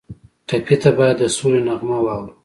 [0.47, 2.31] ټپي ته باید د سولې نغمه واورو.